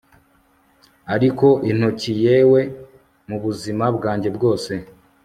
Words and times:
ariko 1.15 1.47
intoki 1.71 2.11
yewe 2.25 2.61
mubuzima 3.27 3.85
bwanjye 3.97 4.29
bwose 4.35 4.73